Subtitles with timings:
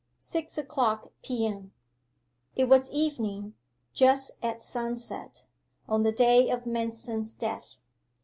[0.17, 1.73] SIX O'CLOCK P.M.
[2.55, 3.53] It was evening
[3.93, 5.45] just at sunset
[5.87, 7.75] on the day of Manston's death.